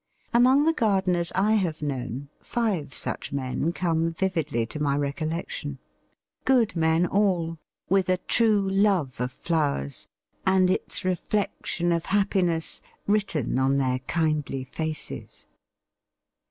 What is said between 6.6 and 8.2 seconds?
men all, with a